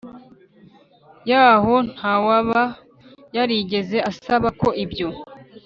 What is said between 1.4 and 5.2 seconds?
aho ntawaba yarigeze asaba ko ibyo